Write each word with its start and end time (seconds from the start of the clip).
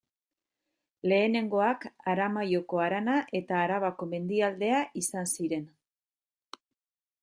Lehenengoak 1.11 1.85
Aramaioko 2.15 2.81
harana 2.87 3.21
eta 3.43 3.63
Arabako 3.67 4.11
Mendialdea 4.17 4.85
izan 5.05 5.35
ziren. 5.39 5.73